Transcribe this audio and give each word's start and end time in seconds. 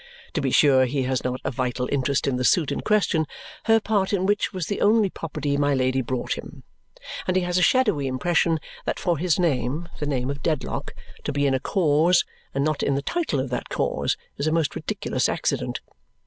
To 0.33 0.41
be 0.41 0.49
sure, 0.49 0.85
he 0.85 1.03
has 1.03 1.23
not 1.23 1.39
a 1.45 1.51
vital 1.51 1.87
interest 1.91 2.25
in 2.25 2.37
the 2.37 2.43
suit 2.43 2.71
in 2.71 2.81
question, 2.81 3.27
her 3.65 3.79
part 3.79 4.11
in 4.13 4.25
which 4.25 4.51
was 4.51 4.65
the 4.65 4.81
only 4.81 5.11
property 5.11 5.57
my 5.57 5.75
Lady 5.75 6.01
brought 6.01 6.39
him; 6.39 6.63
and 7.27 7.35
he 7.37 7.43
has 7.43 7.59
a 7.59 7.61
shadowy 7.61 8.07
impression 8.07 8.59
that 8.85 8.97
for 8.99 9.19
his 9.19 9.37
name 9.37 9.89
the 9.99 10.07
name 10.07 10.31
of 10.31 10.41
Dedlock 10.41 10.95
to 11.23 11.31
be 11.31 11.45
in 11.45 11.53
a 11.53 11.59
cause, 11.59 12.25
and 12.51 12.63
not 12.63 12.81
in 12.81 12.95
the 12.95 13.03
title 13.03 13.39
of 13.39 13.51
that 13.51 13.69
cause, 13.69 14.17
is 14.37 14.47
a 14.47 14.51
most 14.51 14.73
ridiculous 14.75 15.29
accident. 15.29 15.81